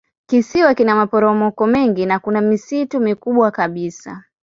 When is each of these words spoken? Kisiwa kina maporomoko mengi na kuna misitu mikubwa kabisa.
Kisiwa 0.27 0.73
kina 0.75 0.95
maporomoko 0.95 1.67
mengi 1.67 2.05
na 2.05 2.19
kuna 2.19 2.41
misitu 2.41 2.99
mikubwa 2.99 3.51
kabisa. 3.51 4.23